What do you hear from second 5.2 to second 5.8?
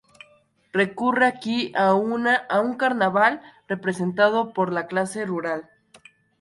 rural.